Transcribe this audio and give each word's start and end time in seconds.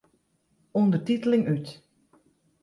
Undertiteling 0.79 1.43
út. 1.53 1.67